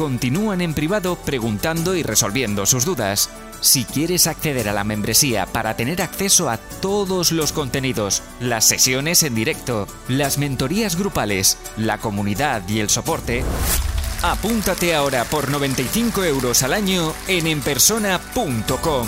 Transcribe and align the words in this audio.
continúan 0.00 0.62
en 0.62 0.72
privado 0.72 1.16
preguntando 1.16 1.94
y 1.94 2.02
resolviendo 2.02 2.64
sus 2.64 2.86
dudas. 2.86 3.28
Si 3.60 3.84
quieres 3.84 4.26
acceder 4.26 4.66
a 4.70 4.72
la 4.72 4.82
membresía 4.82 5.44
para 5.44 5.76
tener 5.76 6.00
acceso 6.00 6.48
a 6.48 6.56
todos 6.56 7.32
los 7.32 7.52
contenidos, 7.52 8.22
las 8.40 8.64
sesiones 8.64 9.22
en 9.24 9.34
directo, 9.34 9.86
las 10.08 10.38
mentorías 10.38 10.96
grupales, 10.96 11.58
la 11.76 11.98
comunidad 11.98 12.66
y 12.66 12.80
el 12.80 12.88
soporte, 12.88 13.44
apúntate 14.22 14.94
ahora 14.94 15.24
por 15.24 15.50
95 15.50 16.24
euros 16.24 16.62
al 16.62 16.72
año 16.72 17.12
en 17.28 17.46
enpersona.com. 17.46 19.06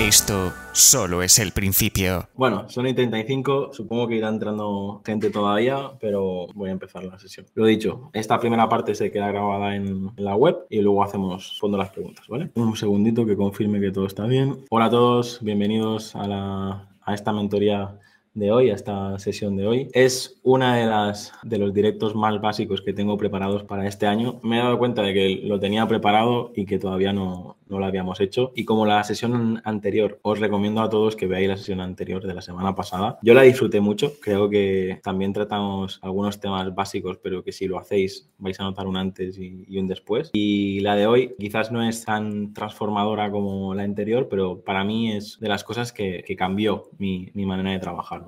Esto 0.00 0.52
solo 0.72 1.22
es 1.22 1.38
el 1.38 1.52
principio. 1.52 2.28
Bueno, 2.34 2.68
son 2.68 2.88
y 2.88 2.94
35, 2.94 3.70
supongo 3.72 4.08
que 4.08 4.16
irá 4.16 4.28
entrando 4.28 5.00
gente 5.06 5.30
todavía, 5.30 5.92
pero 6.00 6.48
voy 6.52 6.70
a 6.70 6.72
empezar 6.72 7.04
la 7.04 7.16
sesión. 7.16 7.46
Lo 7.54 7.64
dicho, 7.64 8.10
esta 8.12 8.40
primera 8.40 8.68
parte 8.68 8.96
se 8.96 9.12
queda 9.12 9.28
grabada 9.28 9.76
en, 9.76 10.10
la 10.16 10.34
web 10.34 10.66
y 10.68 10.80
luego 10.80 11.04
hacemos 11.04 11.56
fondo 11.60 11.78
las 11.78 11.90
preguntas, 11.90 12.26
¿vale? 12.26 12.50
Un 12.56 12.76
segundito 12.76 13.24
que 13.24 13.36
confirme 13.36 13.80
que 13.80 13.92
todo 13.92 14.06
está 14.06 14.26
bien. 14.26 14.64
Hola 14.68 14.86
a 14.86 14.90
todos, 14.90 15.38
bienvenidos 15.42 16.16
a, 16.16 16.26
la, 16.26 16.88
a 17.02 17.14
esta 17.14 17.32
mentoría 17.32 17.96
de 18.34 18.50
hoy, 18.50 18.70
a 18.70 18.74
esta 18.74 19.18
sesión 19.18 19.56
de 19.56 19.66
hoy. 19.66 19.88
Es 19.92 20.40
una 20.42 20.76
de 20.76 20.86
las 20.86 21.32
de 21.42 21.58
los 21.58 21.72
directos 21.72 22.14
más 22.14 22.40
básicos 22.40 22.82
que 22.82 22.92
tengo 22.92 23.16
preparados 23.16 23.64
para 23.64 23.86
este 23.86 24.06
año. 24.06 24.40
Me 24.42 24.58
he 24.58 24.62
dado 24.62 24.78
cuenta 24.78 25.02
de 25.02 25.14
que 25.14 25.40
lo 25.44 25.58
tenía 25.60 25.86
preparado 25.86 26.52
y 26.54 26.66
que 26.66 26.78
todavía 26.78 27.12
no, 27.12 27.56
no 27.68 27.78
lo 27.78 27.86
habíamos 27.86 28.20
hecho. 28.20 28.52
Y 28.54 28.64
como 28.64 28.86
la 28.86 29.02
sesión 29.04 29.60
anterior, 29.64 30.18
os 30.22 30.38
recomiendo 30.38 30.82
a 30.82 30.90
todos 30.90 31.16
que 31.16 31.26
veáis 31.26 31.48
la 31.48 31.56
sesión 31.56 31.80
anterior 31.80 32.26
de 32.26 32.34
la 32.34 32.42
semana 32.42 32.74
pasada. 32.74 33.18
Yo 33.22 33.34
la 33.34 33.42
disfruté 33.42 33.80
mucho, 33.80 34.12
creo 34.20 34.48
que 34.48 35.00
también 35.02 35.32
tratamos 35.32 35.98
algunos 36.02 36.40
temas 36.40 36.74
básicos, 36.74 37.18
pero 37.22 37.42
que 37.42 37.52
si 37.52 37.66
lo 37.66 37.78
hacéis 37.78 38.28
vais 38.38 38.58
a 38.60 38.64
notar 38.64 38.86
un 38.86 38.96
antes 38.96 39.38
y, 39.38 39.78
un 39.78 39.88
después. 39.88 40.30
Y 40.32 40.80
la 40.80 40.96
de 40.96 41.06
hoy 41.06 41.34
quizás 41.38 41.72
no 41.72 41.82
es 41.82 42.04
tan 42.04 42.52
transformadora 42.52 43.30
como 43.30 43.74
la 43.74 43.82
anterior, 43.82 44.28
pero 44.28 44.60
para 44.60 44.84
mí 44.84 45.12
es 45.12 45.38
de 45.40 45.48
las 45.48 45.64
cosas 45.64 45.92
que, 45.92 46.24
cambió 46.34 46.90
mi, 46.98 47.30
mi 47.34 47.46
manera 47.46 47.70
de 47.70 47.78
trabajar. 47.78 48.23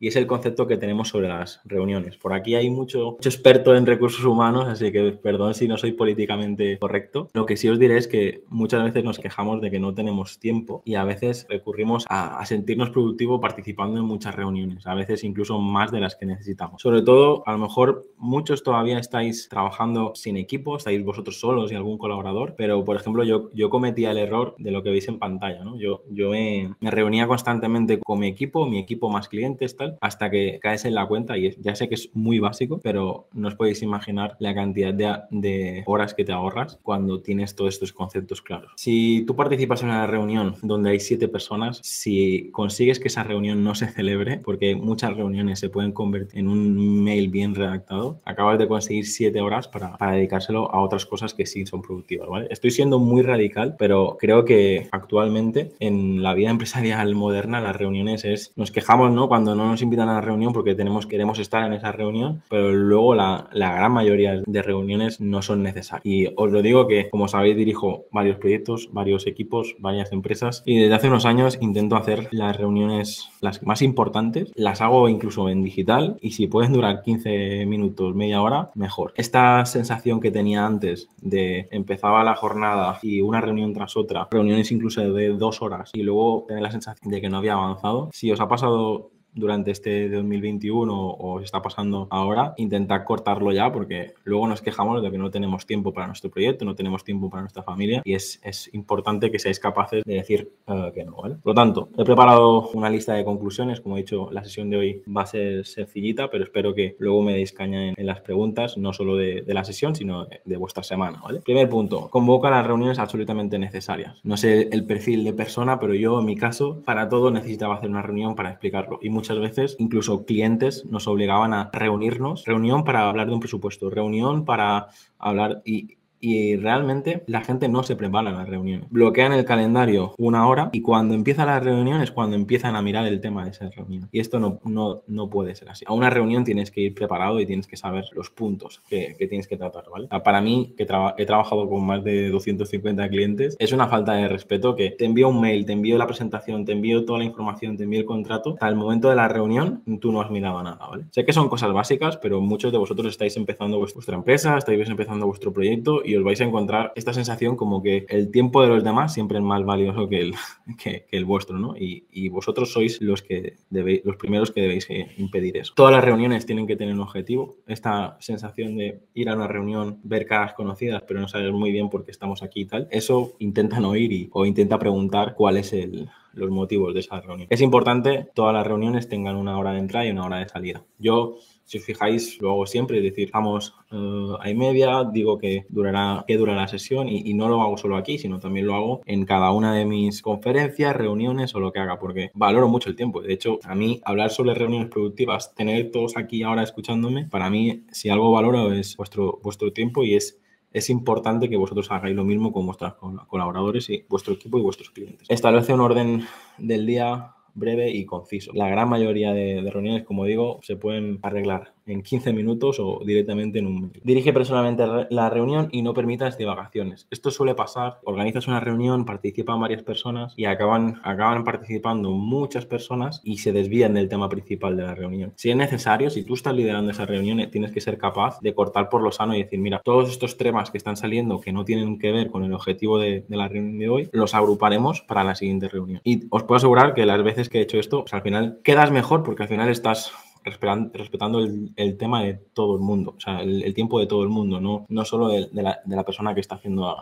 Y 0.00 0.08
es 0.08 0.16
el 0.16 0.26
concepto 0.26 0.66
que 0.66 0.76
tenemos 0.76 1.08
sobre 1.08 1.28
las 1.28 1.60
reuniones. 1.64 2.16
Por 2.16 2.32
aquí 2.32 2.54
hay 2.54 2.70
mucho, 2.70 3.12
mucho, 3.12 3.28
experto 3.28 3.74
en 3.74 3.86
recursos 3.86 4.24
humanos, 4.24 4.68
así 4.68 4.92
que 4.92 5.12
perdón 5.12 5.54
si 5.54 5.66
no 5.66 5.76
soy 5.76 5.92
políticamente 5.92 6.78
correcto. 6.78 7.28
Lo 7.34 7.46
que 7.46 7.56
sí 7.56 7.68
os 7.68 7.78
diré 7.78 7.96
es 7.96 8.06
que 8.06 8.42
muchas 8.48 8.84
veces 8.84 9.04
nos 9.04 9.18
quejamos 9.18 9.60
de 9.60 9.70
que 9.70 9.80
no 9.80 9.94
tenemos 9.94 10.38
tiempo 10.38 10.82
y 10.84 10.94
a 10.94 11.04
veces 11.04 11.46
recurrimos 11.48 12.06
a, 12.08 12.44
sentirnos 12.46 12.90
productivos 12.90 13.40
participando 13.40 13.98
en 13.98 14.06
muchas 14.06 14.34
reuniones, 14.34 14.86
a 14.86 14.94
veces 14.94 15.24
incluso 15.24 15.58
más 15.58 15.90
de 15.90 16.00
las 16.00 16.16
que 16.16 16.26
necesitamos. 16.26 16.80
Sobre 16.80 17.02
todo, 17.02 17.42
a 17.46 17.52
lo 17.52 17.58
mejor 17.58 18.06
muchos 18.18 18.62
todavía 18.62 18.98
estáis 18.98 19.48
trabajando 19.48 20.12
sin 20.14 20.36
equipo, 20.36 20.76
estáis 20.76 21.04
vosotros 21.04 21.40
solos 21.40 21.72
y 21.72 21.74
algún 21.74 21.98
colaborador, 21.98 22.54
pero 22.56 22.84
por 22.84 22.96
ejemplo 22.96 23.24
yo, 23.24 23.50
yo 23.52 23.70
cometía 23.70 24.10
el 24.10 24.18
error 24.18 24.54
de 24.58 24.70
lo 24.70 24.82
que 24.82 24.90
veis 24.90 25.08
en 25.08 25.18
pantalla, 25.18 25.64
¿no? 25.64 25.78
Yo, 25.78 26.02
yo 26.10 26.30
me, 26.30 26.74
reunía 26.80 27.26
constantemente 27.26 27.98
con 27.98 28.18
mi 28.18 28.26
equipo, 28.26 28.66
mi 28.66 28.78
equipo 28.78 29.10
más 29.10 29.28
clientes, 29.28 29.76
tal, 29.76 29.98
hasta 30.00 30.30
que 30.30 30.58
caes 30.60 30.84
en 30.84 30.94
la 30.94 31.06
cuenta 31.06 31.36
y 31.36 31.54
ya 31.60 31.74
sé 31.74 31.88
que 31.88 31.94
es 31.94 32.10
muy 32.14 32.38
básico, 32.38 32.80
pero 32.82 33.28
no 33.32 33.48
os 33.48 33.54
podéis 33.54 33.82
imaginar 33.82 34.36
la 34.40 34.54
cantidad 34.54 34.92
de, 34.92 35.82
horas 35.86 36.14
que 36.14 36.24
te 36.24 36.32
ahorras 36.32 36.78
cuando 36.82 37.20
tienes 37.20 37.54
todos 37.54 37.74
estos 37.74 37.92
conceptos 37.92 38.42
claros. 38.42 38.72
Si 38.76 39.24
tú 39.26 39.36
participas 39.36 39.82
en 39.82 39.88
una 39.88 40.06
reunión 40.06 40.54
donde 40.62 40.90
hay 40.90 41.00
siete 41.00 41.28
personas, 41.28 41.80
si 41.82 42.50
consigues 42.52 42.98
que 43.00 43.08
esa 43.08 43.22
reunión 43.22 43.62
no 43.62 43.74
se 43.74 43.88
celebre, 43.88 44.38
porque 44.38 44.74
muchas 44.74 45.16
reuniones 45.16 45.58
se 45.58 45.70
pueden 45.70 45.92
convertir 45.92 46.40
en 46.40 46.48
un 46.48 47.02
mail 47.02 47.28
bien 47.28 47.54
redactado, 47.54 48.07
acabas 48.24 48.58
de 48.58 48.68
conseguir 48.68 49.06
siete 49.06 49.40
horas 49.40 49.68
para, 49.68 49.96
para 49.96 50.12
dedicárselo 50.12 50.72
a 50.72 50.80
otras 50.80 51.06
cosas 51.06 51.34
que 51.34 51.46
sí 51.46 51.66
son 51.66 51.82
productivas, 51.82 52.28
¿vale? 52.28 52.48
Estoy 52.50 52.70
siendo 52.70 52.98
muy 52.98 53.22
radical, 53.22 53.76
pero 53.78 54.16
creo 54.18 54.44
que 54.44 54.88
actualmente 54.90 55.72
en 55.80 56.22
la 56.22 56.34
vida 56.34 56.50
empresarial 56.50 57.14
moderna 57.14 57.60
las 57.60 57.76
reuniones 57.76 58.24
es, 58.24 58.52
nos 58.56 58.70
quejamos, 58.70 59.10
¿no? 59.12 59.28
Cuando 59.28 59.54
no 59.54 59.66
nos 59.68 59.82
invitan 59.82 60.08
a 60.08 60.14
la 60.14 60.20
reunión 60.20 60.52
porque 60.52 60.74
tenemos, 60.74 61.06
queremos 61.06 61.38
estar 61.38 61.64
en 61.64 61.72
esa 61.72 61.92
reunión, 61.92 62.42
pero 62.48 62.72
luego 62.72 63.14
la, 63.14 63.48
la 63.52 63.74
gran 63.74 63.92
mayoría 63.92 64.42
de 64.44 64.62
reuniones 64.62 65.20
no 65.20 65.42
son 65.42 65.62
necesarias. 65.62 66.04
Y 66.04 66.28
os 66.36 66.50
lo 66.50 66.62
digo 66.62 66.86
que, 66.86 67.08
como 67.10 67.28
sabéis, 67.28 67.56
dirijo 67.56 68.06
varios 68.12 68.36
proyectos, 68.38 68.88
varios 68.92 69.26
equipos, 69.26 69.76
varias 69.78 70.12
empresas 70.12 70.62
y 70.64 70.78
desde 70.78 70.94
hace 70.94 71.08
unos 71.08 71.24
años 71.24 71.58
intento 71.60 71.96
hacer 71.96 72.28
las 72.32 72.56
reuniones 72.56 73.30
las 73.40 73.62
más 73.62 73.82
importantes, 73.82 74.52
las 74.54 74.80
hago 74.80 75.08
incluso 75.08 75.48
en 75.48 75.62
digital 75.62 76.18
y 76.20 76.32
si 76.32 76.46
pueden 76.46 76.72
durar 76.72 77.02
15 77.02 77.66
minutos, 77.66 77.97
media 78.14 78.42
hora, 78.42 78.70
mejor. 78.74 79.12
Esta 79.16 79.64
sensación 79.66 80.20
que 80.20 80.30
tenía 80.30 80.64
antes 80.64 81.08
de 81.20 81.68
empezaba 81.70 82.24
la 82.24 82.34
jornada 82.34 82.98
y 83.02 83.20
una 83.20 83.40
reunión 83.40 83.72
tras 83.72 83.96
otra, 83.96 84.28
reuniones 84.30 84.70
incluso 84.72 85.00
de 85.00 85.28
dos 85.30 85.62
horas 85.62 85.90
y 85.92 86.02
luego 86.02 86.44
tener 86.46 86.62
la 86.62 86.70
sensación 86.70 87.10
de 87.10 87.20
que 87.20 87.28
no 87.28 87.38
había 87.38 87.54
avanzado, 87.54 88.10
si 88.12 88.30
os 88.30 88.40
ha 88.40 88.48
pasado 88.48 89.10
durante 89.38 89.70
este 89.70 90.08
2021 90.08 90.94
o 90.94 91.40
está 91.40 91.62
pasando 91.62 92.08
ahora, 92.10 92.54
intentar 92.56 93.04
cortarlo 93.04 93.52
ya 93.52 93.70
porque 93.72 94.14
luego 94.24 94.46
nos 94.46 94.62
quejamos 94.62 95.02
de 95.02 95.10
que 95.10 95.18
no 95.18 95.30
tenemos 95.30 95.66
tiempo 95.66 95.92
para 95.92 96.06
nuestro 96.06 96.30
proyecto, 96.30 96.64
no 96.64 96.74
tenemos 96.74 97.04
tiempo 97.04 97.30
para 97.30 97.42
nuestra 97.42 97.62
familia 97.62 98.02
y 98.04 98.14
es, 98.14 98.40
es 98.42 98.72
importante 98.74 99.30
que 99.30 99.38
seáis 99.38 99.60
capaces 99.60 100.02
de 100.04 100.14
decir 100.14 100.52
eh, 100.66 100.92
que 100.94 101.04
no, 101.04 101.16
¿vale? 101.16 101.36
Por 101.36 101.52
lo 101.52 101.54
tanto, 101.54 101.88
he 101.96 102.04
preparado 102.04 102.68
una 102.70 102.90
lista 102.90 103.14
de 103.14 103.24
conclusiones, 103.24 103.80
como 103.80 103.96
he 103.96 104.00
dicho, 104.00 104.28
la 104.32 104.44
sesión 104.44 104.70
de 104.70 104.76
hoy 104.76 105.02
va 105.14 105.22
a 105.22 105.26
ser 105.26 105.64
sencillita, 105.66 106.30
pero 106.30 106.44
espero 106.44 106.74
que 106.74 106.96
luego 106.98 107.22
me 107.22 107.34
deis 107.34 107.52
caña 107.52 107.88
en, 107.88 108.06
las 108.08 108.20
preguntas, 108.20 108.78
no 108.78 108.92
solo 108.92 109.16
de, 109.16 109.42
de, 109.42 109.54
la 109.54 109.64
sesión, 109.64 109.94
sino 109.94 110.26
de, 110.26 110.56
vuestra 110.56 110.82
semana, 110.82 111.20
¿vale? 111.22 111.40
Primer 111.40 111.68
punto, 111.68 112.08
convoca 112.08 112.50
las 112.50 112.66
reuniones 112.66 112.98
absolutamente 112.98 113.58
necesarias. 113.58 114.18
No 114.22 114.36
sé 114.36 114.68
el 114.72 114.84
perfil 114.84 115.24
de 115.24 115.34
persona, 115.34 115.78
pero 115.78 115.94
yo 115.94 116.18
en 116.20 116.24
mi 116.24 116.36
caso, 116.36 116.82
para 116.84 117.08
todo 117.08 117.30
necesitaba 117.30 117.76
hacer 117.76 117.90
una 117.90 118.02
reunión 118.02 118.34
para 118.34 118.50
explicarlo 118.50 118.98
y 119.02 119.10
muchas 119.10 119.27
veces 119.36 119.76
incluso 119.78 120.24
clientes 120.24 120.86
nos 120.86 121.06
obligaban 121.06 121.52
a 121.52 121.68
reunirnos, 121.72 122.46
reunión 122.46 122.84
para 122.84 123.06
hablar 123.08 123.26
de 123.26 123.34
un 123.34 123.40
presupuesto, 123.40 123.90
reunión 123.90 124.46
para 124.46 124.88
hablar 125.18 125.60
y 125.66 125.97
y 126.20 126.56
realmente 126.56 127.22
la 127.26 127.42
gente 127.42 127.68
no 127.68 127.82
se 127.82 127.96
prepara 127.96 128.30
las 128.30 128.48
reuniones. 128.48 128.88
Bloquean 128.90 129.32
el 129.32 129.44
calendario 129.44 130.14
una 130.18 130.46
hora 130.46 130.70
y 130.72 130.80
cuando 130.80 131.14
empieza 131.14 131.44
la 131.44 131.60
reunión 131.60 132.00
es 132.00 132.10
cuando 132.10 132.36
empiezan 132.36 132.76
a 132.76 132.82
mirar 132.82 133.06
el 133.06 133.20
tema 133.20 133.44
de 133.44 133.50
esa 133.50 133.68
reunión. 133.70 134.08
Y 134.12 134.20
esto 134.20 134.38
no, 134.38 134.60
no, 134.64 135.02
no 135.06 135.30
puede 135.30 135.54
ser 135.54 135.70
así. 135.70 135.84
A 135.86 135.92
una 135.92 136.10
reunión 136.10 136.44
tienes 136.44 136.70
que 136.70 136.80
ir 136.80 136.94
preparado 136.94 137.40
y 137.40 137.46
tienes 137.46 137.66
que 137.66 137.76
saber 137.76 138.04
los 138.12 138.30
puntos 138.30 138.82
que, 138.88 139.14
que 139.18 139.26
tienes 139.26 139.46
que 139.46 139.56
tratar, 139.56 139.84
¿vale? 139.90 140.08
Para 140.24 140.40
mí, 140.40 140.74
que 140.76 140.84
he 140.84 141.26
trabajado 141.26 141.68
con 141.68 141.84
más 141.84 142.04
de 142.04 142.28
250 142.28 143.08
clientes, 143.08 143.56
es 143.58 143.72
una 143.72 143.88
falta 143.88 144.12
de 144.14 144.28
respeto 144.28 144.74
que 144.74 144.90
te 144.90 145.04
envío 145.04 145.28
un 145.28 145.40
mail, 145.40 145.64
te 145.64 145.72
envío 145.72 145.98
la 145.98 146.06
presentación, 146.06 146.64
te 146.64 146.72
envío 146.72 147.04
toda 147.04 147.20
la 147.20 147.24
información, 147.24 147.76
te 147.76 147.84
envío 147.84 148.00
el 148.00 148.06
contrato. 148.06 148.56
Al 148.60 148.76
momento 148.76 149.08
de 149.08 149.16
la 149.16 149.28
reunión, 149.28 149.82
tú 150.00 150.12
no 150.12 150.20
has 150.20 150.30
mirado 150.30 150.62
nada, 150.62 150.86
¿vale? 150.88 151.04
Sé 151.10 151.24
que 151.24 151.32
son 151.32 151.48
cosas 151.48 151.72
básicas, 151.72 152.16
pero 152.16 152.40
muchos 152.40 152.72
de 152.72 152.78
vosotros 152.78 153.08
estáis 153.08 153.36
empezando 153.36 153.78
vuestra 153.78 154.16
empresa, 154.16 154.56
estáis 154.56 154.88
empezando 154.88 155.26
vuestro 155.26 155.52
proyecto 155.52 156.02
y 156.08 156.16
os 156.16 156.24
vais 156.24 156.40
a 156.40 156.44
encontrar 156.44 156.92
esta 156.96 157.12
sensación 157.12 157.56
como 157.56 157.82
que 157.82 158.06
el 158.08 158.30
tiempo 158.30 158.62
de 158.62 158.68
los 158.68 158.82
demás 158.82 159.12
siempre 159.12 159.38
es 159.38 159.44
más 159.44 159.64
valioso 159.64 160.08
que 160.08 160.20
el, 160.20 160.34
que, 160.82 161.06
el 161.10 161.24
vuestro, 161.24 161.58
¿no? 161.58 161.76
Y, 161.76 162.06
y, 162.10 162.28
vosotros 162.28 162.72
sois 162.72 163.00
los, 163.00 163.22
que 163.22 163.56
debéis, 163.70 164.04
los 164.04 164.16
primeros 164.16 164.50
que 164.50 164.62
debéis 164.62 164.88
eh, 164.90 165.08
impedir 165.18 165.56
eso. 165.56 165.72
Todas 165.76 165.92
las 165.92 166.04
reuniones 166.04 166.46
tienen 166.46 166.66
que 166.66 166.76
tener 166.76 166.94
un 166.94 167.00
objetivo. 167.00 167.56
Esta 167.66 168.16
sensación 168.20 168.76
de 168.76 169.00
ir 169.14 169.28
a 169.28 169.34
una 169.34 169.46
reunión, 169.46 169.98
ver 170.02 170.26
caras 170.26 170.54
conocidas, 170.54 171.02
pero 171.06 171.20
no 171.20 171.28
saber 171.28 171.52
muy 171.52 171.70
bien 171.72 171.90
por 171.90 172.04
qué 172.04 172.10
estamos 172.10 172.42
aquí 172.42 172.62
y 172.62 172.66
tal, 172.66 172.88
eso 172.90 173.32
intenta 173.38 173.80
no 173.80 173.94
ir 173.96 174.12
y, 174.12 174.28
o 174.32 174.46
intenta 174.46 174.78
preguntar 174.78 175.34
cuál 175.34 175.56
es 175.58 175.72
el, 175.72 176.08
los 176.38 176.50
motivos 176.50 176.94
de 176.94 177.00
esa 177.00 177.20
reunión. 177.20 177.48
Es 177.50 177.60
importante 177.60 178.28
todas 178.34 178.54
las 178.54 178.66
reuniones 178.66 179.08
tengan 179.08 179.36
una 179.36 179.58
hora 179.58 179.72
de 179.72 179.80
entrada 179.80 180.06
y 180.06 180.10
una 180.10 180.24
hora 180.24 180.38
de 180.38 180.48
salida. 180.48 180.84
Yo 180.98 181.38
si 181.68 181.76
os 181.76 181.84
fijáis, 181.84 182.40
lo 182.40 182.50
hago 182.52 182.66
siempre, 182.66 182.96
es 182.96 183.04
decir, 183.04 183.30
vamos 183.30 183.74
uh, 183.92 184.36
a 184.40 184.54
media, 184.54 185.04
digo 185.12 185.36
que 185.36 185.66
durará, 185.68 186.24
que 186.26 186.38
dura 186.38 186.54
la 186.54 186.66
sesión 186.66 187.10
y, 187.10 187.34
no 187.34 187.46
lo 187.50 187.60
hago 187.60 187.76
solo 187.76 187.98
aquí, 187.98 188.16
sino 188.16 188.40
también 188.40 188.66
lo 188.66 188.74
hago 188.74 189.02
en 189.04 189.26
cada 189.26 189.52
una 189.52 189.74
de 189.74 189.84
mis 189.84 190.22
conferencias, 190.22 190.96
reuniones 190.96 191.54
o 191.54 191.60
lo 191.60 191.70
que 191.70 191.80
haga, 191.80 191.98
porque 191.98 192.30
valoro 192.32 192.68
mucho 192.68 192.88
el 192.88 192.96
tiempo. 192.96 193.20
De 193.20 193.34
hecho, 193.34 193.58
a 193.64 193.74
mí 193.74 194.00
hablar 194.06 194.30
sobre 194.30 194.54
reuniones 194.54 194.88
productivas, 194.88 195.54
tener 195.54 195.90
todos 195.90 196.16
aquí 196.16 196.42
ahora 196.42 196.62
escuchándome, 196.62 197.26
para 197.26 197.50
mí, 197.50 197.84
si 197.92 198.08
algo 198.08 198.32
valoro 198.32 198.72
es 198.72 198.96
vuestro, 198.96 199.38
vuestro 199.42 199.70
tiempo 199.70 200.04
y 200.04 200.14
es 200.14 200.40
es 200.72 200.90
importante 200.90 201.48
que 201.48 201.56
vosotros 201.56 201.90
hagáis 201.90 202.14
lo 202.14 202.24
mismo 202.24 202.52
con 202.52 202.66
vuestros 202.66 202.94
colaboradores 203.26 203.88
y 203.90 204.04
vuestro 204.08 204.34
equipo 204.34 204.58
y 204.58 204.62
vuestros 204.62 204.90
clientes. 204.90 205.26
Establece 205.30 205.72
un 205.72 205.80
orden 205.80 206.24
del 206.58 206.86
día 206.86 207.34
breve 207.54 207.90
y 207.90 208.04
conciso. 208.04 208.52
La 208.54 208.68
gran 208.68 208.88
mayoría 208.88 209.32
de, 209.32 209.68
reuniones, 209.70 210.04
como 210.04 210.24
digo, 210.24 210.60
se 210.62 210.76
pueden 210.76 211.18
arreglar 211.22 211.74
en 211.88 212.02
15 212.02 212.32
minutos 212.32 212.78
o 212.80 213.00
directamente 213.04 213.58
en 213.58 213.66
un 213.66 213.74
minuto. 213.74 214.00
Dirige 214.02 214.32
personalmente 214.32 214.84
la 215.10 215.30
reunión 215.30 215.68
y 215.72 215.82
no 215.82 215.94
permitas 215.94 216.38
divagaciones. 216.38 217.06
Esto 217.10 217.30
suele 217.30 217.54
pasar, 217.54 217.98
organizas 218.04 218.46
una 218.48 218.60
reunión, 218.60 219.04
participan 219.04 219.60
varias 219.60 219.82
personas 219.82 220.34
y 220.36 220.44
acaban, 220.44 221.00
acaban 221.02 221.44
participando 221.44 222.10
muchas 222.10 222.66
personas 222.66 223.20
y 223.24 223.38
se 223.38 223.52
desvían 223.52 223.94
del 223.94 224.08
tema 224.08 224.28
principal 224.28 224.76
de 224.76 224.82
la 224.82 224.94
reunión. 224.94 225.32
Si 225.36 225.50
es 225.50 225.56
necesario, 225.56 226.10
si 226.10 226.22
tú 226.22 226.34
estás 226.34 226.54
liderando 226.54 226.90
esa 226.90 227.06
reunión, 227.06 227.48
tienes 227.50 227.72
que 227.72 227.80
ser 227.80 227.98
capaz 227.98 228.40
de 228.40 228.54
cortar 228.54 228.88
por 228.88 229.02
lo 229.02 229.12
sano 229.12 229.34
y 229.34 229.42
decir, 229.42 229.58
mira, 229.58 229.80
todos 229.84 230.10
estos 230.10 230.36
temas 230.36 230.70
que 230.70 230.78
están 230.78 230.96
saliendo 230.96 231.40
que 231.40 231.52
no 231.52 231.64
tienen 231.64 231.98
que 231.98 232.12
ver 232.12 232.30
con 232.30 232.44
el 232.44 232.52
objetivo 232.52 232.98
de, 232.98 233.24
la 233.28 233.48
reunión 233.48 233.78
de 233.78 233.88
hoy, 233.88 234.08
los 234.12 234.34
agruparemos 234.34 235.02
para 235.02 235.24
la 235.24 235.34
siguiente 235.34 235.68
reunión. 235.68 236.00
Y 236.04 236.26
os 236.30 236.42
puedo 236.44 236.56
asegurar 236.56 236.94
que 236.94 237.06
las 237.06 237.22
veces 237.22 237.48
que 237.48 237.58
he 237.58 237.62
hecho 237.62 237.78
esto, 237.78 238.00
pues 238.00 238.14
al 238.14 238.22
final 238.22 238.58
quedas 238.62 238.90
mejor 238.90 239.22
porque 239.22 239.44
al 239.44 239.48
final 239.48 239.68
estás 239.68 240.12
respetando 240.50 241.40
el, 241.40 241.96
tema 241.98 242.22
de 242.22 242.34
todo 242.52 242.76
el 242.76 242.80
mundo, 242.80 243.14
o 243.16 243.20
sea, 243.20 243.40
el, 243.40 243.74
tiempo 243.74 244.00
de 244.00 244.06
todo 244.06 244.22
el 244.22 244.28
mundo, 244.28 244.60
no, 244.60 244.86
no 244.88 245.04
solo 245.04 245.28
de, 245.28 245.48
la, 245.52 246.04
persona 246.04 246.34
que 246.34 246.40
está 246.40 246.56
haciendo 246.56 246.96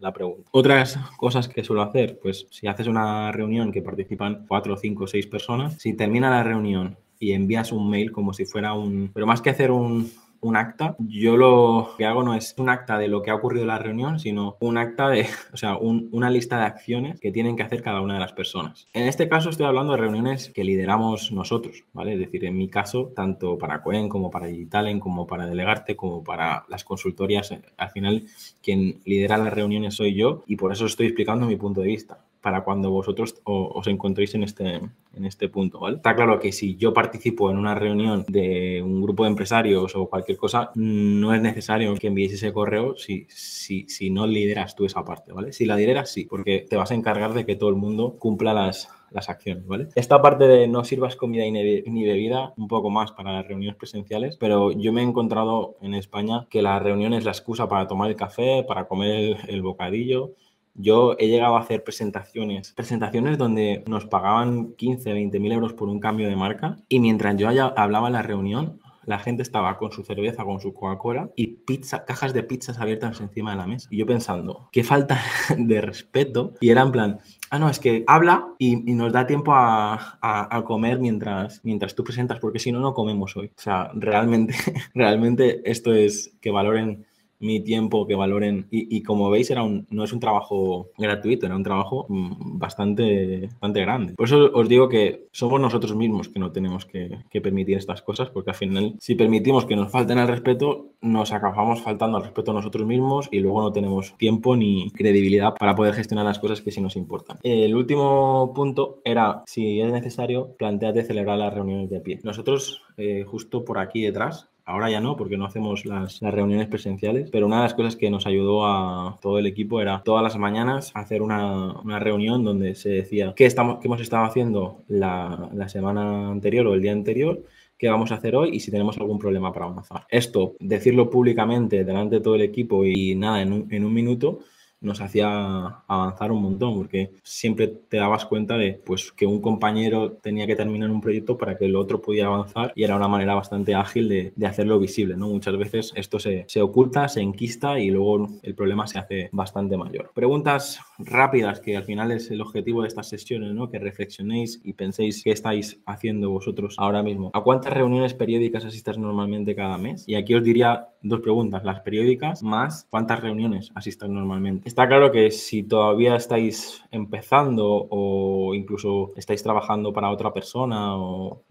la 0.00 0.12
pregunta. 0.12 0.48
Otras 0.52 0.98
cosas 1.16 1.48
que 1.48 1.64
suelo 1.64 1.82
hacer, 1.82 2.18
pues 2.20 2.46
si 2.50 2.66
haces 2.66 2.86
una 2.86 3.30
reunión 3.32 3.72
que 3.72 3.82
participan 3.82 4.46
cuatro, 4.48 4.76
cinco, 4.76 5.06
seis 5.06 5.26
personas, 5.26 5.74
si 5.78 5.94
termina 5.94 6.30
la 6.30 6.42
reunión 6.42 6.96
y 7.18 7.32
envías 7.32 7.72
un 7.72 7.88
mail 7.88 8.12
como 8.12 8.32
si 8.32 8.44
fuera 8.44 8.74
un... 8.74 9.10
Pero 9.12 9.26
más 9.26 9.40
que 9.40 9.50
hacer 9.50 9.70
un, 9.70 10.10
un 10.46 10.56
acta, 10.56 10.96
yo 10.98 11.36
lo 11.36 11.94
que 11.98 12.06
hago 12.06 12.22
no 12.22 12.34
es 12.34 12.54
un 12.58 12.68
acta 12.68 12.98
de 12.98 13.08
lo 13.08 13.22
que 13.22 13.30
ha 13.30 13.34
ocurrido 13.34 13.62
en 13.62 13.68
la 13.68 13.78
reunión, 13.78 14.18
sino 14.18 14.56
un 14.60 14.78
acta 14.78 15.08
de, 15.08 15.26
o 15.52 15.56
sea, 15.56 15.76
una 15.78 16.30
lista 16.30 16.58
de 16.58 16.64
acciones 16.64 17.20
que 17.20 17.32
tienen 17.32 17.56
que 17.56 17.62
hacer 17.62 17.82
cada 17.82 18.00
una 18.00 18.14
de 18.14 18.20
las 18.20 18.32
personas. 18.32 18.88
En 18.92 19.06
este 19.06 19.28
caso 19.28 19.50
estoy 19.50 19.66
hablando 19.66 19.92
de 19.92 19.98
reuniones 19.98 20.50
que 20.50 20.64
lideramos 20.64 21.32
nosotros, 21.32 21.84
¿vale? 21.92 22.14
Es 22.14 22.18
decir, 22.18 22.44
en 22.44 22.56
mi 22.56 22.68
caso, 22.68 23.12
tanto 23.14 23.58
para 23.58 23.82
Coen 23.82 24.08
como 24.08 24.30
para 24.30 24.46
Digitalen, 24.46 25.00
como 25.00 25.26
para 25.26 25.46
Delegarte, 25.46 25.96
como 25.96 26.22
para 26.22 26.64
las 26.68 26.84
consultorías, 26.84 27.54
al 27.76 27.90
final 27.90 28.24
quien 28.62 29.00
lidera 29.04 29.38
las 29.38 29.52
reuniones 29.52 29.94
soy 29.94 30.14
yo 30.14 30.44
y 30.46 30.56
por 30.56 30.72
eso 30.72 30.86
estoy 30.86 31.06
explicando 31.06 31.46
mi 31.46 31.56
punto 31.56 31.80
de 31.80 31.88
vista 31.88 32.25
para 32.40 32.62
cuando 32.62 32.90
vosotros 32.90 33.34
os 33.44 33.86
encontréis 33.86 34.34
en 34.34 34.42
este, 34.42 34.80
en 35.14 35.24
este 35.24 35.48
punto. 35.48 35.88
Está 35.88 36.14
claro 36.14 36.38
que 36.38 36.52
si 36.52 36.76
yo 36.76 36.92
participo 36.92 37.50
en 37.50 37.58
una 37.58 37.74
reunión 37.74 38.24
de 38.28 38.82
un 38.82 39.02
grupo 39.02 39.24
de 39.24 39.30
empresarios 39.30 39.96
o 39.96 40.08
cualquier 40.08 40.38
cosa, 40.38 40.70
no 40.74 41.34
es 41.34 41.40
necesario 41.40 41.94
que 41.96 42.06
envíes 42.06 42.34
ese 42.34 42.52
correo 42.52 42.96
si, 42.96 43.26
si, 43.28 43.88
si 43.88 44.10
no 44.10 44.26
lideras 44.26 44.76
tú 44.76 44.84
esa 44.84 45.04
parte, 45.04 45.32
¿vale? 45.32 45.52
Si 45.52 45.64
la 45.64 45.76
lideras, 45.76 46.10
sí, 46.10 46.24
porque 46.24 46.66
te 46.68 46.76
vas 46.76 46.90
a 46.90 46.94
encargar 46.94 47.34
de 47.34 47.44
que 47.44 47.56
todo 47.56 47.70
el 47.70 47.76
mundo 47.76 48.16
cumpla 48.18 48.54
las, 48.54 48.88
las 49.10 49.28
acciones, 49.28 49.66
¿vale? 49.66 49.88
Esta 49.94 50.20
parte 50.20 50.46
de 50.46 50.68
no 50.68 50.84
sirvas 50.84 51.16
comida 51.16 51.44
ni 51.44 52.04
bebida, 52.04 52.52
un 52.56 52.68
poco 52.68 52.90
más 52.90 53.12
para 53.12 53.32
las 53.32 53.46
reuniones 53.46 53.76
presenciales, 53.76 54.36
pero 54.36 54.72
yo 54.72 54.92
me 54.92 55.00
he 55.00 55.04
encontrado 55.04 55.76
en 55.80 55.94
España 55.94 56.46
que 56.50 56.62
la 56.62 56.78
reunión 56.78 57.14
es 57.14 57.24
la 57.24 57.30
excusa 57.30 57.68
para 57.68 57.86
tomar 57.86 58.10
el 58.10 58.16
café, 58.16 58.64
para 58.66 58.86
comer 58.86 59.38
el 59.48 59.62
bocadillo, 59.62 60.32
yo 60.76 61.16
he 61.18 61.28
llegado 61.28 61.56
a 61.56 61.60
hacer 61.60 61.84
presentaciones, 61.84 62.72
presentaciones 62.72 63.38
donde 63.38 63.84
nos 63.86 64.06
pagaban 64.06 64.74
15, 64.74 65.12
20 65.12 65.40
mil 65.40 65.52
euros 65.52 65.72
por 65.72 65.88
un 65.88 66.00
cambio 66.00 66.28
de 66.28 66.36
marca 66.36 66.76
y 66.88 67.00
mientras 67.00 67.36
yo 67.36 67.48
hablaba 67.48 68.08
en 68.08 68.12
la 68.12 68.22
reunión, 68.22 68.80
la 69.06 69.20
gente 69.20 69.42
estaba 69.42 69.78
con 69.78 69.92
su 69.92 70.02
cerveza, 70.02 70.44
con 70.44 70.60
su 70.60 70.74
Coca-Cola 70.74 71.30
y 71.36 71.46
pizza, 71.46 72.04
cajas 72.04 72.34
de 72.34 72.42
pizzas 72.42 72.80
abiertas 72.80 73.20
encima 73.20 73.52
de 73.52 73.56
la 73.56 73.66
mesa. 73.66 73.88
Y 73.90 73.98
yo 73.98 74.06
pensando, 74.06 74.68
qué 74.72 74.82
falta 74.84 75.20
de 75.56 75.80
respeto. 75.80 76.54
Y 76.60 76.70
era 76.70 76.82
en 76.82 76.92
plan, 76.92 77.20
ah, 77.50 77.58
no, 77.58 77.70
es 77.70 77.78
que 77.78 78.04
habla 78.06 78.48
y, 78.58 78.76
nos 78.76 79.12
da 79.12 79.26
tiempo 79.26 79.52
a, 79.54 80.18
a, 80.20 80.64
comer 80.64 80.98
mientras, 80.98 81.60
mientras 81.64 81.94
tú 81.94 82.02
presentas, 82.02 82.40
porque 82.40 82.58
si 82.58 82.72
no, 82.72 82.80
no 82.80 82.94
comemos 82.94 83.36
hoy. 83.36 83.46
O 83.46 83.60
sea, 83.60 83.90
realmente, 83.94 84.54
realmente 84.94 85.62
esto 85.70 85.94
es 85.94 86.36
que 86.40 86.50
valoren 86.50 87.06
mi 87.40 87.60
tiempo, 87.60 88.06
que 88.06 88.14
valoren. 88.14 88.66
Y, 88.70 89.02
como 89.02 89.30
veis, 89.30 89.50
era 89.50 89.62
un, 89.62 89.86
no 89.90 90.04
es 90.04 90.12
un 90.12 90.20
trabajo 90.20 90.90
gratuito, 90.96 91.46
era 91.46 91.56
un 91.56 91.62
trabajo 91.62 92.06
mm, 92.08 92.58
bastante, 92.58 93.48
bastante 93.52 93.80
grande. 93.80 94.14
Por 94.14 94.26
eso 94.26 94.50
os 94.52 94.68
digo 94.68 94.88
que 94.88 95.26
somos 95.32 95.60
nosotros 95.60 95.94
mismos 95.94 96.28
que 96.28 96.38
no 96.38 96.52
tenemos 96.52 96.86
que, 96.86 97.18
permitir 97.36 97.76
estas 97.76 98.00
cosas, 98.00 98.30
porque 98.30 98.50
al 98.50 98.56
final, 98.56 98.94
si 98.98 99.14
permitimos 99.14 99.66
que 99.66 99.76
nos 99.76 99.92
falten 99.92 100.18
al 100.18 100.26
respeto, 100.26 100.92
nos 101.02 101.32
acabamos 101.32 101.82
faltando 101.82 102.16
al 102.16 102.24
respeto 102.24 102.50
a 102.50 102.54
nosotros 102.54 102.86
mismos 102.86 103.28
y 103.30 103.40
luego 103.40 103.60
no 103.60 103.72
tenemos 103.72 104.16
tiempo 104.16 104.56
ni 104.56 104.90
credibilidad 104.90 105.54
para 105.54 105.74
poder 105.74 105.92
gestionar 105.92 106.24
las 106.24 106.38
cosas 106.38 106.62
que 106.62 106.70
sí 106.70 106.80
nos 106.80 106.96
importan. 106.96 107.38
El 107.42 107.74
último 107.74 108.52
punto 108.54 109.00
era, 109.04 109.42
si 109.46 109.80
es 109.80 109.92
necesario, 109.92 110.56
planteate 110.58 111.04
celebrar 111.04 111.38
las 111.38 111.52
reuniones 111.52 111.90
de 111.90 112.00
pie. 112.00 112.20
Nosotros, 112.24 112.82
eh, 112.96 113.24
justo 113.26 113.64
por 113.64 113.78
aquí 113.78 114.02
detrás, 114.02 114.48
Ahora 114.68 114.90
ya 114.90 115.00
no, 115.00 115.16
porque 115.16 115.36
no 115.36 115.46
hacemos 115.46 115.86
las, 115.86 116.20
reuniones 116.20 116.66
presenciales, 116.66 117.30
pero 117.30 117.46
una 117.46 117.58
de 117.58 117.62
las 117.62 117.74
cosas 117.74 117.94
que 117.94 118.10
nos 118.10 118.26
ayudó 118.26 118.66
a 118.66 119.16
todo 119.22 119.38
el 119.38 119.46
equipo 119.46 119.80
era 119.80 120.02
todas 120.02 120.24
las 120.24 120.36
mañanas 120.36 120.90
hacer 120.94 121.22
una, 121.22 121.80
reunión 122.00 122.42
donde 122.42 122.74
se 122.74 122.88
decía 122.88 123.32
qué, 123.36 123.46
estamos, 123.46 123.78
qué 123.78 123.86
hemos 123.86 124.00
estado 124.00 124.24
haciendo 124.24 124.82
la, 124.88 125.50
semana 125.68 126.32
anterior 126.32 126.66
o 126.66 126.74
el 126.74 126.82
día 126.82 126.90
anterior 126.90 127.44
qué 127.78 127.88
vamos 127.88 128.10
a 128.10 128.16
hacer 128.16 128.34
hoy 128.34 128.56
y 128.56 128.60
si 128.60 128.72
tenemos 128.72 128.98
algún 128.98 129.20
problema 129.20 129.52
para 129.52 129.66
avanzar. 129.66 130.04
Esto, 130.08 130.56
decirlo 130.58 131.10
públicamente 131.10 131.84
delante 131.84 132.16
de 132.16 132.20
todo 132.22 132.34
el 132.34 132.42
equipo 132.42 132.84
y 132.84 133.14
nada, 133.14 133.42
en 133.42 133.68
en 133.70 133.84
un 133.84 133.94
minuto, 133.94 134.40
nos 134.86 135.00
hacía 135.00 135.82
avanzar 135.86 136.32
un 136.32 136.42
montón, 136.42 136.74
porque 136.74 137.10
siempre 137.22 137.66
te 137.66 137.98
dabas 137.98 138.24
cuenta 138.24 138.56
de 138.56 138.80
pues, 138.84 139.12
que 139.12 139.26
un 139.26 139.40
compañero 139.40 140.12
tenía 140.12 140.46
que 140.46 140.56
terminar 140.56 140.90
un 140.90 141.00
proyecto 141.00 141.36
para 141.36 141.58
que 141.58 141.66
el 141.66 141.76
otro 141.76 142.00
pudiera 142.00 142.28
avanzar 142.28 142.72
y 142.74 142.84
era 142.84 142.96
una 142.96 143.08
manera 143.08 143.34
bastante 143.34 143.74
ágil 143.74 144.08
de, 144.08 144.46
hacerlo 144.46 144.78
visible. 144.78 145.16
¿no? 145.16 145.28
Muchas 145.28 145.56
veces 145.58 145.92
esto 145.96 146.20
se, 146.20 146.44
se, 146.46 146.62
oculta, 146.62 147.08
se 147.08 147.20
enquista 147.20 147.80
y 147.80 147.90
luego 147.90 148.28
el 148.42 148.54
problema 148.54 148.86
se 148.86 148.98
hace 148.98 149.28
bastante 149.32 149.76
mayor. 149.76 150.12
Preguntas 150.14 150.78
rápidas, 150.98 151.60
que 151.60 151.76
al 151.76 151.82
final 151.82 152.12
es 152.12 152.30
el 152.30 152.40
objetivo 152.40 152.82
de 152.82 152.88
estas 152.88 153.08
sesiones, 153.08 153.52
¿no? 153.52 153.68
que 153.68 153.80
reflexionéis 153.80 154.60
y 154.62 154.72
penséis 154.74 155.22
qué 155.24 155.32
estáis 155.32 155.80
haciendo 155.84 156.30
vosotros 156.30 156.76
ahora 156.78 157.02
mismo. 157.02 157.30
¿A 157.34 157.42
cuántas 157.42 157.72
reuniones 157.72 158.14
periódicas 158.14 158.64
asistas 158.64 158.98
normalmente 158.98 159.56
cada 159.56 159.78
mes? 159.78 160.04
Y 160.06 160.14
aquí 160.14 160.34
os 160.34 160.44
diría 160.44 160.88
dos 161.08 161.20
preguntas, 161.20 161.64
las 161.64 161.80
periódicas 161.80 162.42
más 162.42 162.86
cuántas 162.90 163.20
reuniones 163.20 163.70
asistas 163.74 164.08
normalmente. 164.08 164.68
Está 164.68 164.86
claro 164.86 165.10
que 165.10 165.30
si 165.30 165.62
todavía 165.62 166.16
estáis 166.16 166.82
empezando 166.90 167.86
o 167.90 168.54
incluso 168.54 169.12
estáis 169.16 169.42
trabajando 169.42 169.92
para 169.92 170.10
otra 170.10 170.32
persona 170.32 170.96
o, 170.96 171.42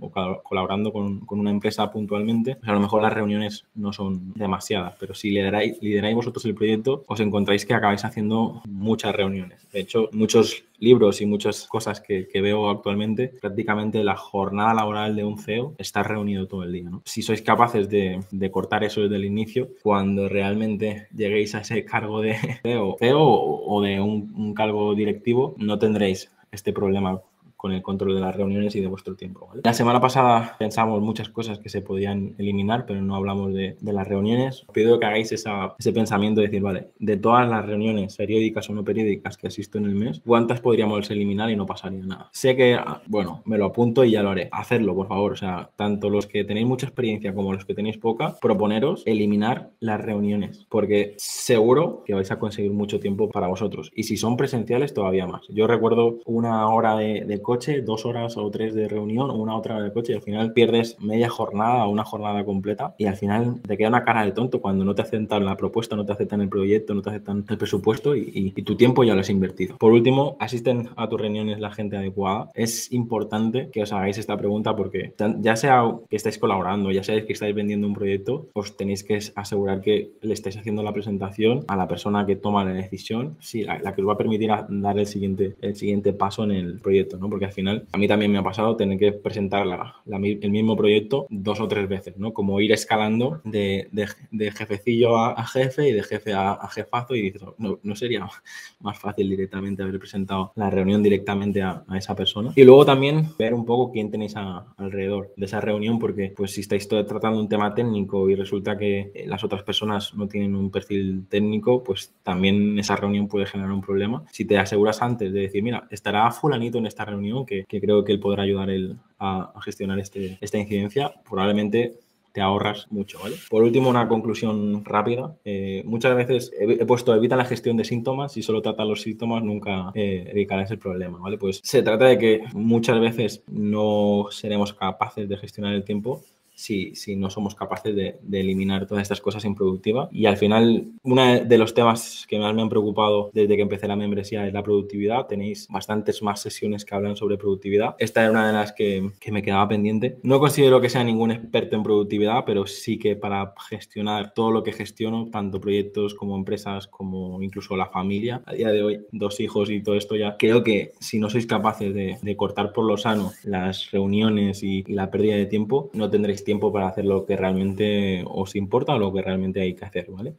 colaborando 0.43 0.91
con, 0.91 1.25
una 1.29 1.51
empresa 1.51 1.91
puntualmente, 1.91 2.55
pues 2.55 2.69
a 2.69 2.73
lo 2.73 2.79
mejor 2.79 3.01
las 3.01 3.13
reuniones 3.13 3.65
no 3.75 3.91
son 3.91 4.33
demasiadas, 4.33 4.95
pero 4.99 5.13
si 5.13 5.29
lideráis, 5.31 5.81
lideráis 5.81 6.15
vosotros 6.15 6.45
el 6.45 6.55
proyecto, 6.55 7.03
os 7.07 7.19
encontráis 7.19 7.65
que 7.65 7.73
acabáis 7.73 8.05
haciendo 8.05 8.61
muchas 8.67 9.13
reuniones. 9.13 9.64
De 9.75 9.81
hecho, 9.81 10.07
muchos 10.13 10.63
libros 10.79 11.19
y 11.19 11.25
muchas 11.25 11.67
cosas 11.67 11.99
que, 11.99 12.29
veo 12.41 12.69
actualmente, 12.69 13.27
prácticamente 13.41 14.05
la 14.05 14.15
jornada 14.15 14.73
laboral 14.73 15.17
de 15.17 15.25
un 15.25 15.37
CEO 15.37 15.75
está 15.77 16.01
reunido 16.01 16.47
todo 16.47 16.63
el 16.63 16.71
día. 16.71 16.89
Si 17.03 17.21
sois 17.21 17.41
capaces 17.41 17.89
de, 17.89 18.23
cortar 18.53 18.85
eso 18.85 19.01
desde 19.01 19.17
el 19.17 19.25
inicio, 19.25 19.71
cuando 19.83 20.29
realmente 20.29 21.09
lleguéis 21.13 21.55
a 21.55 21.59
ese 21.59 21.83
cargo 21.83 22.21
de 22.21 22.35
CEO, 22.63 22.95
CEO 22.99 23.21
o 23.21 23.81
de 23.81 23.99
un 23.99 24.53
cargo 24.53 24.95
directivo, 24.95 25.55
no 25.57 25.77
tendréis 25.77 26.31
este 26.53 26.71
problema 26.71 27.21
con 27.65 27.71
el 27.71 27.81
control 27.81 28.13
de 28.13 28.21
las 28.21 28.35
reuniones 28.35 28.75
y 28.75 28.79
de 28.79 28.85
vuestro 28.85 29.15
tiempo. 29.15 29.49
La 29.63 29.73
semana 29.73 29.99
pasada 29.99 30.55
pensamos 30.59 31.01
muchas 31.01 31.29
cosas 31.29 31.57
que 31.57 31.69
se 31.69 31.81
podían 31.81 32.35
eliminar, 32.37 32.85
pero 32.85 33.01
no 33.01 33.15
hablamos 33.15 33.55
de, 33.55 33.75
las 33.81 34.07
reuniones. 34.07 34.65
Os 34.67 34.71
pido 34.71 34.99
que 34.99 35.07
hagáis 35.07 35.31
ese 35.31 35.91
pensamiento 35.91 36.41
de 36.41 36.45
decir, 36.45 36.61
vale, 36.61 36.89
de 36.99 37.17
todas 37.17 37.49
las 37.49 37.65
reuniones 37.65 38.17
periódicas 38.17 38.69
o 38.69 38.73
no 38.73 38.83
periódicas 38.83 39.35
que 39.35 39.47
asisto 39.47 39.79
en 39.79 39.85
el 39.85 39.95
mes, 39.95 40.21
¿cuántas 40.23 40.61
podríamos 40.61 41.09
eliminar 41.09 41.49
y 41.49 41.55
no 41.55 41.65
pasaría 41.65 42.05
nada? 42.05 42.29
Sé 42.33 42.55
que, 42.55 42.75
ah, 42.75 43.01
bueno, 43.07 43.41
me 43.45 43.57
lo 43.57 43.65
apunto 43.65 44.03
y 44.03 44.11
ya 44.11 44.21
lo 44.21 44.29
haré. 44.29 44.47
Hacerlo, 44.51 44.93
por 44.93 45.07
favor. 45.07 45.31
O 45.31 45.35
sea, 45.35 45.71
tanto 45.75 46.11
los 46.11 46.27
que 46.27 46.43
tenéis 46.43 46.67
mucha 46.67 46.85
experiencia 46.85 47.33
como 47.33 47.51
los 47.51 47.65
que 47.65 47.73
tenéis 47.73 47.97
poca, 47.97 48.35
proponeros 48.39 49.01
eliminar 49.07 49.71
las 49.79 49.99
reuniones, 49.99 50.67
porque 50.69 51.15
seguro 51.17 52.03
que 52.05 52.13
vais 52.13 52.29
a 52.29 52.37
conseguir 52.37 52.73
mucho 52.73 52.99
tiempo 52.99 53.27
para 53.27 53.47
vosotros. 53.47 53.91
Y 53.95 54.03
si 54.03 54.17
son 54.17 54.37
presenciales, 54.37 54.93
todavía 54.93 55.25
más. 55.25 55.47
Yo 55.49 55.65
recuerdo 55.65 56.19
una 56.25 56.67
hora 56.67 56.95
de, 56.95 57.25
de 57.25 57.41
coche 57.41 57.54
coche, 57.55 57.81
dos 57.81 58.05
horas 58.05 58.35
o 58.35 58.51
tres 58.51 58.75
de 58.75 58.89
reunión, 58.89 59.31
una 59.31 59.55
otra 59.55 59.75
hora 59.75 59.85
de 59.85 59.93
coche 59.93 60.11
y 60.11 60.15
al 60.15 60.21
final 60.21 60.51
pierdes 60.51 60.99
media 60.99 61.29
jornada 61.29 61.85
o 61.85 61.89
una 61.89 62.03
jornada 62.03 62.43
completa 62.43 62.95
y 62.97 63.05
al 63.05 63.15
final 63.15 63.61
te 63.65 63.77
queda 63.77 63.87
una 63.87 64.03
cara 64.03 64.25
de 64.25 64.33
tonto 64.33 64.59
cuando 64.59 64.83
no 64.83 64.93
te 64.93 65.03
aceptan 65.03 65.45
la 65.45 65.55
propuesta, 65.55 65.95
no 65.95 66.05
te 66.05 66.11
aceptan 66.11 66.41
el 66.41 66.49
proyecto, 66.49 66.93
no 66.93 67.01
te 67.01 67.11
aceptan 67.11 67.45
el 67.47 67.57
presupuesto 67.57 68.13
y, 68.13 68.51
tu 68.65 68.75
tiempo 68.75 69.03
ya 69.03 69.13
lo 69.13 69.21
has 69.21 69.29
invertido. 69.29 69.77
Por 69.77 69.93
último, 69.93 70.35
asisten 70.39 70.89
a 70.97 71.07
tus 71.07 71.21
reuniones 71.21 71.59
la 71.59 71.71
gente 71.71 71.95
adecuada. 71.95 72.49
Es 72.55 72.91
importante 72.91 73.69
que 73.71 73.83
os 73.83 73.93
hagáis 73.93 74.17
esta 74.17 74.35
pregunta 74.35 74.75
porque 74.75 75.13
ya 75.39 75.55
sea 75.55 75.83
que 76.09 76.15
estáis 76.17 76.37
colaborando, 76.39 76.91
ya 76.91 77.03
sea 77.03 77.25
que 77.25 77.31
estáis 77.31 77.55
vendiendo 77.55 77.87
un 77.87 77.93
proyecto, 77.93 78.47
os 78.53 78.75
tenéis 78.75 79.03
que 79.03 79.19
asegurar 79.35 79.79
que 79.81 80.11
le 80.21 80.33
estáis 80.33 80.57
haciendo 80.57 80.83
la 80.83 80.91
presentación 80.91 81.63
a 81.67 81.77
la 81.77 81.87
persona 81.87 82.25
que 82.25 82.35
toma 82.35 82.65
la 82.65 82.73
decisión, 82.73 83.37
sí, 83.39 83.63
la, 83.63 83.93
que 83.93 84.01
os 84.01 84.07
va 84.07 84.13
a 84.13 84.17
permitir 84.17 84.49
dar 84.67 84.99
el 84.99 85.05
siguiente, 85.05 85.55
el 85.61 85.75
siguiente 85.75 86.11
paso 86.11 86.43
en 86.43 86.51
el 86.51 86.79
proyecto, 86.79 87.17
¿no? 87.17 87.29
Porque 87.29 87.44
al 87.45 87.51
final 87.51 87.87
a 87.91 87.97
mí 87.97 88.07
también 88.07 88.31
me 88.31 88.37
ha 88.37 88.43
pasado 88.43 88.75
tener 88.75 88.97
que 88.97 89.11
presentar 89.13 89.65
el 90.05 90.51
mismo 90.51 90.75
proyecto 90.75 91.27
dos 91.29 91.59
o 91.59 91.67
tres 91.67 91.87
veces, 91.87 92.17
¿no? 92.17 92.33
Como 92.33 92.59
ir 92.59 92.71
escalando 92.71 93.41
de, 93.43 93.87
de, 93.91 94.51
jefecillo 94.51 95.17
a, 95.17 95.45
jefe 95.45 95.89
y 95.89 95.91
de 95.93 96.03
jefe 96.03 96.33
a, 96.33 96.67
jefazo 96.69 97.15
y 97.15 97.21
dices, 97.21 97.43
no, 97.57 97.79
no, 97.81 97.95
sería 97.95 98.27
más 98.81 98.99
fácil 98.99 99.29
directamente 99.29 99.83
haber 99.83 99.99
presentado 99.99 100.51
la 100.55 100.69
reunión 100.69 101.01
directamente 101.03 101.61
a, 101.61 101.83
esa 101.95 102.15
persona. 102.15 102.51
Y 102.55 102.63
luego 102.63 102.85
también 102.85 103.29
ver 103.37 103.53
un 103.53 103.65
poco 103.65 103.91
quién 103.91 104.11
tenéis 104.11 104.35
alrededor 104.35 105.33
de 105.37 105.45
esa 105.45 105.61
reunión, 105.61 105.99
porque 105.99 106.33
pues 106.35 106.51
si 106.51 106.61
estáis 106.61 106.87
tratando 106.87 107.39
un 107.39 107.47
tema 107.47 107.73
técnico 107.73 108.29
y 108.29 108.35
resulta 108.35 108.77
que 108.77 109.25
las 109.27 109.43
otras 109.43 109.63
personas 109.63 110.13
no 110.13 110.27
tienen 110.27 110.55
un 110.55 110.71
perfil 110.71 111.25
técnico, 111.29 111.83
pues 111.83 112.13
también 112.23 112.77
esa 112.79 112.95
reunión 112.95 113.27
puede 113.27 113.45
generar 113.45 113.71
un 113.71 113.81
problema. 113.81 114.23
Si 114.31 114.45
te 114.45 114.57
aseguras 114.57 115.01
antes 115.01 115.31
de 115.31 115.41
decir, 115.41 115.63
mira, 115.63 115.87
estará 115.89 116.29
fulanito 116.31 116.77
en 116.77 116.87
esta 116.87 117.05
reunión, 117.05 117.24
que, 117.45 117.65
creo 117.67 118.03
que 118.03 118.11
él 118.11 118.19
podrá 118.19 118.43
ayudar 118.43 118.69
él 118.69 118.97
a, 119.19 119.53
gestionar 119.63 119.99
este, 119.99 120.37
esta 120.41 120.57
incidencia, 120.57 121.13
probablemente 121.27 121.97
te 122.35 122.41
ahorras 122.41 122.87
mucho, 122.91 123.17
¿vale? 123.23 123.37
Por 123.49 123.63
último, 123.63 123.89
una 123.89 124.09
conclusión 124.09 124.83
rápida. 124.83 125.37
Eh, 125.45 125.83
muchas 125.85 126.13
veces 126.17 126.51
he, 126.59 126.85
puesto 126.85 127.15
evita 127.15 127.37
la 127.37 127.45
gestión 127.45 127.77
de 127.77 127.85
síntomas 127.85 128.35
y 128.35 128.43
solo 128.43 128.61
trata 128.61 128.83
los 128.83 129.01
síntomas, 129.01 129.41
nunca 129.41 129.91
eh, 129.95 130.45
el 130.69 130.77
problema, 130.77 131.17
¿vale? 131.17 131.37
Pues 131.37 131.61
se 131.63 131.81
trata 131.81 132.03
de 132.05 132.17
que 132.17 132.41
muchas 132.53 132.99
veces 132.99 133.41
no 133.47 134.25
seremos 134.31 134.73
capaces 134.73 135.29
de 135.29 135.37
gestionar 135.37 135.73
el 135.75 135.85
tiempo 135.85 136.23
si, 136.55 136.95
si 136.95 137.15
no 137.15 137.29
somos 137.29 137.53
capaces 137.53 137.95
de, 137.95 138.17
de, 138.21 138.39
eliminar 138.39 138.87
todas 138.87 139.01
estas 139.01 139.21
cosas 139.21 139.43
improductivas. 139.45 140.09
Y 140.11 140.25
al 140.25 140.37
final, 140.37 140.87
uno 141.03 141.39
de 141.41 141.57
los 141.57 141.73
temas 141.73 142.25
que 142.27 142.39
más 142.39 142.55
me 142.55 142.61
han 142.61 142.69
preocupado 142.69 143.29
desde 143.33 143.55
que 143.55 143.61
empecé 143.61 143.87
la 143.87 143.95
membresía 143.95 144.47
es 144.47 144.53
la 144.53 144.63
productividad. 144.63 145.27
Tenéis 145.27 145.67
bastantes 145.69 146.23
más 146.23 146.41
sesiones 146.41 146.85
que 146.85 146.95
hablan 146.95 147.15
sobre 147.15 147.37
productividad. 147.37 147.95
Esta 147.99 148.21
era 148.21 148.31
una 148.31 148.47
de 148.47 148.53
las 148.53 148.71
que, 148.71 149.11
que 149.19 149.31
me 149.31 149.43
quedaba 149.43 149.67
pendiente. 149.67 150.17
No 150.23 150.39
considero 150.39 150.79
que 150.79 150.89
sea 150.89 151.03
ningún 151.03 151.31
experto 151.31 151.75
en 151.75 151.83
productividad, 151.83 152.45
pero 152.45 152.65
sí 152.65 152.97
que 152.97 153.15
para 153.15 153.53
gestionar 153.69 154.33
todo 154.33 154.51
lo 154.51 154.63
que 154.63 154.71
gestiono, 154.71 155.29
tanto 155.31 155.59
proyectos 155.59 156.13
como 156.13 156.37
empresas, 156.37 156.87
como 156.87 157.41
incluso 157.41 157.75
la 157.75 157.87
familia, 157.87 158.41
a 158.45 158.53
día 158.53 158.69
de 158.69 158.81
hoy, 158.81 159.05
dos 159.11 159.39
hijos 159.39 159.69
y 159.69 159.83
todo 159.83 159.95
esto 159.95 160.15
ya, 160.15 160.37
creo 160.37 160.63
que 160.63 160.93
si 160.99 161.19
no 161.19 161.29
sois 161.29 161.45
capaces 161.45 161.93
de, 161.93 162.17
de 162.21 162.37
cortar 162.37 162.71
por 162.71 162.85
lo 162.85 162.97
sano 162.97 163.33
las 163.43 163.91
reuniones 163.91 164.63
y, 164.63 164.83
y 164.87 164.93
la 164.93 165.11
pérdida 165.11 165.35
de 165.35 165.45
tiempo, 165.45 165.89
no 165.93 166.09
tendréis 166.09 166.44
tiempo 166.45 166.71
para 166.71 166.87
hacer 166.87 167.03
lo 167.03 167.25
que 167.25 167.35
realmente 167.35 168.23
os 168.25 168.55
importa 168.55 168.95
o 168.95 168.99
lo 168.99 169.11
que 169.11 169.21
realmente 169.21 169.59
hay 169.59 169.75
que 169.75 169.83
hacer, 169.83 170.05
¿vale? 170.09 170.35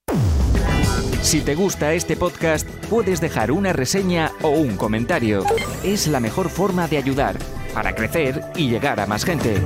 Si 1.21 1.41
te 1.41 1.55
gusta 1.55 1.93
este 1.93 2.17
podcast, 2.17 2.69
puedes 2.89 3.21
dejar 3.21 3.51
una 3.51 3.73
reseña 3.73 4.31
o 4.43 4.51
un 4.51 4.77
comentario. 4.77 5.43
Es 5.85 6.07
la 6.07 6.21
mejor 6.21 6.49
forma 6.49 6.89
de 6.89 6.99
ayudar 6.99 7.37
para 7.75 7.95
crecer 7.95 8.41
y 8.55 8.71
llegar 8.71 9.01
a 9.01 9.07
más 9.07 9.25
gente. 9.25 9.57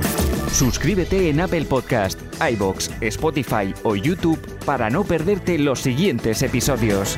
Suscríbete 0.51 1.29
en 1.29 1.39
Apple 1.39 1.65
Podcast, 1.65 2.19
iBox, 2.41 2.89
Spotify 2.99 3.73
o 3.83 3.95
YouTube 3.95 4.39
para 4.65 4.89
no 4.89 5.03
perderte 5.03 5.57
los 5.57 5.79
siguientes 5.79 6.41
episodios. 6.41 7.17